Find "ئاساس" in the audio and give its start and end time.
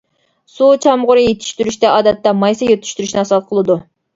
3.27-3.49